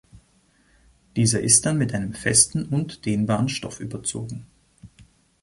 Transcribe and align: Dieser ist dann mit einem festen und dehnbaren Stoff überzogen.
Dieser 1.15 1.41
ist 1.41 1.63
dann 1.67 1.77
mit 1.77 1.93
einem 1.93 2.13
festen 2.15 2.65
und 2.65 3.05
dehnbaren 3.05 3.49
Stoff 3.49 3.79
überzogen. 3.79 4.47